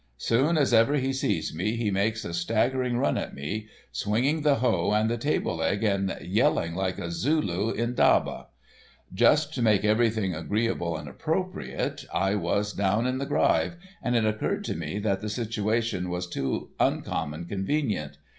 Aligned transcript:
Soon 0.17 0.57
as 0.57 0.73
ever 0.73 0.95
he 0.95 1.13
sees 1.13 1.53
me 1.53 1.75
he 1.75 1.91
makes 1.91 2.25
a 2.25 2.33
staggering 2.33 2.97
run 2.97 3.19
at 3.19 3.35
me, 3.35 3.67
swinging 3.91 4.41
the 4.41 4.55
hoe 4.55 4.89
and 4.93 5.11
the 5.11 5.15
table 5.19 5.57
leg 5.57 5.83
and 5.83 6.17
yelling 6.23 6.73
like 6.73 6.97
a 6.97 7.11
Zulu 7.11 7.71
indaba. 7.71 8.47
Just 9.13 9.53
to 9.53 9.61
make 9.61 9.85
everything 9.85 10.33
agreeable 10.33 10.97
and 10.97 11.07
appropriate, 11.07 12.03
I 12.11 12.33
was 12.33 12.73
down 12.73 13.05
in 13.05 13.19
the 13.19 13.27
gryve, 13.27 13.75
and 14.01 14.15
it 14.15 14.25
occurred 14.25 14.63
to 14.63 14.75
me 14.75 14.97
that 14.97 15.21
the 15.21 15.29
situation 15.29 16.09
was 16.09 16.25
too 16.25 16.71
uncommon 16.79 17.45
convenient. 17.45 18.17